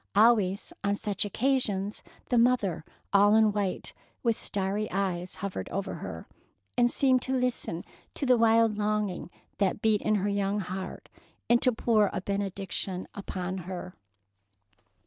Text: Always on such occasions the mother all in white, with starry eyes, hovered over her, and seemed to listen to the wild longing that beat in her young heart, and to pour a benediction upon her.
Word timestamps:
Always 0.15 0.73
on 0.83 0.95
such 0.95 1.25
occasions 1.25 2.01
the 2.29 2.37
mother 2.39 2.83
all 3.13 3.35
in 3.35 3.51
white, 3.51 3.93
with 4.23 4.35
starry 4.35 4.89
eyes, 4.89 5.35
hovered 5.35 5.69
over 5.69 5.93
her, 5.93 6.25
and 6.75 6.89
seemed 6.89 7.21
to 7.21 7.37
listen 7.37 7.85
to 8.15 8.25
the 8.25 8.35
wild 8.35 8.79
longing 8.79 9.29
that 9.59 9.83
beat 9.83 10.01
in 10.01 10.15
her 10.15 10.27
young 10.27 10.59
heart, 10.59 11.07
and 11.47 11.61
to 11.61 11.71
pour 11.71 12.09
a 12.11 12.19
benediction 12.19 13.07
upon 13.13 13.59
her. 13.69 13.95